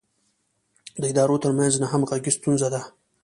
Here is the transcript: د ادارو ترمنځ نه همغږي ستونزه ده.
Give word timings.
د 1.01 1.03
ادارو 1.11 1.41
ترمنځ 1.43 1.73
نه 1.81 1.87
همغږي 1.93 2.31
ستونزه 2.37 2.67
ده. 2.73 2.81